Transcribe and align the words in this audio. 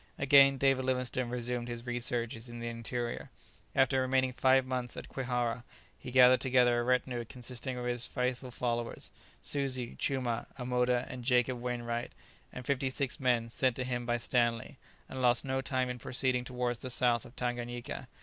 Again 0.17 0.57
David 0.57 0.83
Livingstone 0.85 1.29
resumed 1.29 1.67
his 1.67 1.85
researches 1.85 2.49
in 2.49 2.59
the 2.59 2.67
interior. 2.67 3.29
After 3.75 4.01
remaining 4.01 4.33
five 4.33 4.65
months 4.65 4.97
at 4.97 5.07
Kwihara 5.07 5.63
he 5.99 6.09
gathered 6.09 6.41
together 6.41 6.79
a 6.79 6.83
retinue 6.83 7.23
consisting 7.23 7.77
of 7.77 7.85
his 7.85 8.07
faithful 8.07 8.49
followers 8.49 9.11
Suzi, 9.43 9.95
Chumah, 9.99 10.47
Amoda, 10.57 11.05
and 11.07 11.23
Jacob 11.23 11.61
Wainwright, 11.61 12.13
and 12.51 12.65
fifty 12.65 12.89
six 12.89 13.19
men 13.19 13.51
sent 13.51 13.75
to 13.75 13.83
him 13.83 14.07
by 14.07 14.17
Stanley, 14.17 14.79
and 15.07 15.21
lost 15.21 15.45
no 15.45 15.61
time 15.61 15.87
in 15.87 15.99
proceeding 15.99 16.43
towards 16.45 16.79
the 16.79 16.89
south 16.89 17.23
of 17.23 17.35
Tanganyika. 17.35 18.07